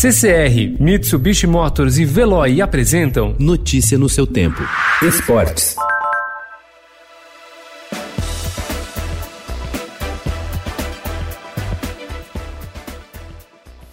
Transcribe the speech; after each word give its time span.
CCR, 0.00 0.80
Mitsubishi 0.80 1.46
Motors 1.46 1.98
e 1.98 2.06
Veloy 2.06 2.62
apresentam 2.62 3.36
Notícia 3.38 3.98
no 3.98 4.08
seu 4.08 4.26
tempo. 4.26 4.62
Esportes. 5.02 5.76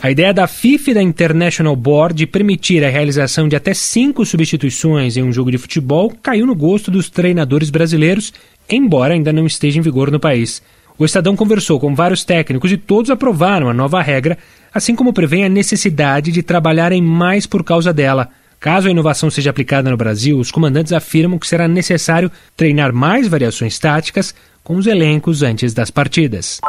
A 0.02 0.10
ideia 0.10 0.34
da 0.34 0.48
FIFA 0.48 0.92
e 0.92 0.94
da 0.94 1.04
International 1.04 1.76
Board 1.76 2.16
de 2.16 2.26
permitir 2.26 2.86
a 2.86 2.90
realização 2.90 3.50
de 3.50 3.58
até 3.58 3.74
cinco 3.74 4.26
substituições 4.26 5.18
em 5.18 5.24
um 5.24 5.34
jogo 5.34 5.52
de 5.52 5.58
futebol 5.58 6.14
caiu 6.24 6.46
no 6.46 6.56
gosto 6.56 6.90
dos 6.90 7.10
treinadores 7.10 7.70
brasileiros, 7.70 8.32
embora 8.70 9.14
ainda 9.14 9.34
não 9.34 9.46
esteja 9.46 9.78
em 9.78 9.82
vigor 9.82 10.10
no 10.10 10.22
país. 10.22 10.62
O 11.00 11.06
Estadão 11.06 11.36
conversou 11.36 11.80
com 11.80 11.94
vários 11.94 12.24
técnicos 12.24 12.72
e 12.72 12.78
todos 12.78 13.12
aprovaram 13.12 13.70
a 13.70 13.74
nova 13.74 14.02
regra, 14.02 14.36
assim 14.78 14.96
como 14.96 15.14
prevê 15.14 15.44
a 15.44 15.50
necessidade 15.50 16.32
de 16.32 16.44
trabalharem 16.44 17.02
mais 17.02 17.46
por 17.46 17.64
causa 17.64 17.92
dela. 17.92 18.30
Caso 18.60 18.88
a 18.88 18.92
inovação 18.92 19.30
seja 19.30 19.50
aplicada 19.50 19.90
no 19.90 19.98
Brasil, 19.98 20.38
os 20.38 20.52
comandantes 20.52 20.94
afirmam 20.94 21.38
que 21.38 21.48
será 21.48 21.68
necessário 21.68 22.32
treinar 22.56 22.94
mais 22.94 23.28
variações 23.28 23.78
táticas 23.78 24.34
com 24.64 24.76
os 24.76 24.88
elencos 24.88 25.44
antes 25.44 25.74
das 25.74 25.92
partidas. 25.92 26.60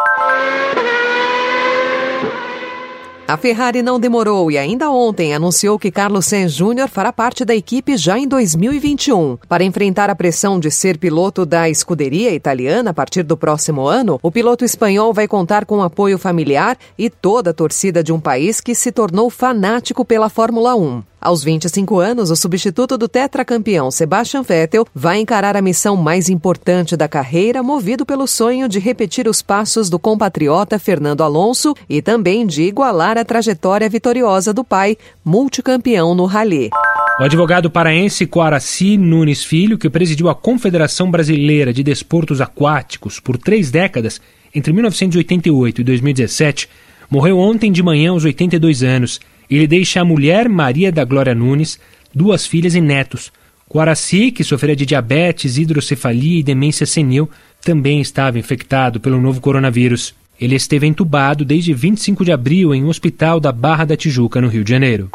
A 3.28 3.36
Ferrari 3.36 3.82
não 3.82 4.00
demorou 4.00 4.50
e 4.50 4.56
ainda 4.56 4.90
ontem 4.90 5.34
anunciou 5.34 5.78
que 5.78 5.90
Carlos 5.90 6.24
Sainz 6.24 6.54
Jr. 6.54 6.88
fará 6.90 7.12
parte 7.12 7.44
da 7.44 7.54
equipe 7.54 7.94
já 7.94 8.18
em 8.18 8.26
2021. 8.26 9.36
Para 9.46 9.62
enfrentar 9.62 10.08
a 10.08 10.14
pressão 10.14 10.58
de 10.58 10.70
ser 10.70 10.96
piloto 10.96 11.44
da 11.44 11.68
escuderia 11.68 12.32
italiana 12.32 12.88
a 12.88 12.94
partir 12.94 13.22
do 13.22 13.36
próximo 13.36 13.86
ano, 13.86 14.18
o 14.22 14.32
piloto 14.32 14.64
espanhol 14.64 15.12
vai 15.12 15.28
contar 15.28 15.66
com 15.66 15.82
apoio 15.82 16.16
familiar 16.16 16.78
e 16.96 17.10
toda 17.10 17.50
a 17.50 17.52
torcida 17.54 18.02
de 18.02 18.14
um 18.14 18.18
país 18.18 18.62
que 18.62 18.74
se 18.74 18.90
tornou 18.90 19.28
fanático 19.28 20.06
pela 20.06 20.30
Fórmula 20.30 20.74
1. 20.74 21.02
Aos 21.20 21.42
25 21.42 21.98
anos, 21.98 22.30
o 22.30 22.36
substituto 22.36 22.96
do 22.96 23.08
tetracampeão 23.08 23.90
Sebastian 23.90 24.42
Vettel 24.42 24.86
vai 24.94 25.18
encarar 25.18 25.56
a 25.56 25.62
missão 25.62 25.96
mais 25.96 26.28
importante 26.28 26.96
da 26.96 27.08
carreira, 27.08 27.60
movido 27.60 28.06
pelo 28.06 28.26
sonho 28.28 28.68
de 28.68 28.78
repetir 28.78 29.26
os 29.26 29.42
passos 29.42 29.90
do 29.90 29.98
compatriota 29.98 30.78
Fernando 30.78 31.24
Alonso 31.24 31.74
e 31.88 32.00
também 32.00 32.46
de 32.46 32.62
igualar 32.62 33.17
a 33.18 33.24
trajetória 33.24 33.88
vitoriosa 33.88 34.54
do 34.54 34.64
pai, 34.64 34.96
multicampeão 35.24 36.14
no 36.14 36.24
rally. 36.24 36.70
O 37.20 37.24
advogado 37.24 37.68
paraense 37.68 38.26
Coaraci 38.26 38.96
Nunes 38.96 39.42
Filho, 39.42 39.76
que 39.76 39.90
presidiu 39.90 40.28
a 40.28 40.34
Confederação 40.36 41.10
Brasileira 41.10 41.72
de 41.72 41.82
Desportos 41.82 42.40
Aquáticos 42.40 43.18
por 43.18 43.36
três 43.36 43.72
décadas, 43.72 44.20
entre 44.54 44.72
1988 44.72 45.80
e 45.80 45.84
2017, 45.84 46.68
morreu 47.10 47.38
ontem 47.38 47.72
de 47.72 47.82
manhã 47.82 48.12
aos 48.12 48.24
82 48.24 48.82
anos. 48.84 49.20
Ele 49.50 49.66
deixa 49.66 50.00
a 50.00 50.04
mulher 50.04 50.48
Maria 50.48 50.92
da 50.92 51.04
Glória 51.04 51.34
Nunes, 51.34 51.78
duas 52.14 52.46
filhas 52.46 52.74
e 52.74 52.80
netos. 52.80 53.32
Coaraci, 53.68 54.30
que 54.30 54.44
sofria 54.44 54.76
de 54.76 54.86
diabetes, 54.86 55.58
hidrocefalia 55.58 56.40
e 56.40 56.42
demência 56.42 56.86
senil, 56.86 57.28
também 57.60 58.00
estava 58.00 58.38
infectado 58.38 59.00
pelo 59.00 59.20
novo 59.20 59.40
coronavírus. 59.40 60.14
Ele 60.40 60.54
esteve 60.54 60.86
entubado 60.86 61.44
desde 61.44 61.74
25 61.74 62.24
de 62.24 62.32
abril 62.32 62.74
em 62.74 62.84
um 62.84 62.88
hospital 62.88 63.40
da 63.40 63.50
Barra 63.50 63.84
da 63.84 63.96
Tijuca, 63.96 64.40
no 64.40 64.48
Rio 64.48 64.62
de 64.62 64.70
Janeiro. 64.70 65.10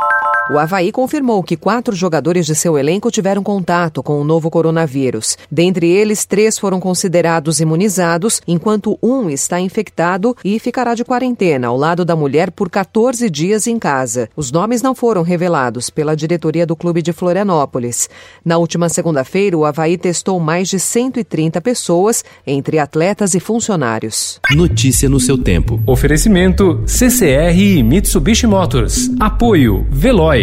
O 0.53 0.59
Havaí 0.59 0.91
confirmou 0.91 1.41
que 1.41 1.57
quatro 1.57 1.95
jogadores 1.95 2.45
de 2.45 2.53
seu 2.53 2.77
elenco 2.77 3.09
tiveram 3.09 3.41
contato 3.41 4.03
com 4.03 4.21
o 4.21 4.23
novo 4.23 4.51
coronavírus. 4.51 5.35
Dentre 5.49 5.89
eles, 5.89 6.25
três 6.25 6.59
foram 6.59 6.79
considerados 6.79 7.59
imunizados, 7.59 8.39
enquanto 8.47 8.95
um 9.01 9.31
está 9.31 9.59
infectado 9.59 10.37
e 10.45 10.59
ficará 10.59 10.93
de 10.93 11.03
quarentena 11.03 11.69
ao 11.69 11.75
lado 11.75 12.05
da 12.05 12.15
mulher 12.15 12.51
por 12.51 12.69
14 12.69 13.31
dias 13.31 13.65
em 13.65 13.79
casa. 13.79 14.29
Os 14.35 14.51
nomes 14.51 14.83
não 14.83 14.93
foram 14.93 15.23
revelados 15.23 15.89
pela 15.89 16.15
diretoria 16.15 16.67
do 16.67 16.75
clube 16.75 17.01
de 17.01 17.13
Florianópolis. 17.13 18.07
Na 18.45 18.59
última 18.59 18.89
segunda-feira, 18.89 19.57
o 19.57 19.65
Havaí 19.65 19.97
testou 19.97 20.39
mais 20.39 20.69
de 20.69 20.79
130 20.79 21.59
pessoas, 21.61 22.23
entre 22.45 22.77
atletas 22.77 23.33
e 23.33 23.39
funcionários. 23.39 24.39
Notícia 24.51 25.09
no 25.09 25.19
seu 25.19 25.35
tempo. 25.35 25.81
Oferecimento 25.87 26.83
CCR 26.85 27.57
e 27.57 27.81
Mitsubishi 27.81 28.45
Motors. 28.45 29.09
Apoio 29.19 29.87
Veloy. 29.89 30.42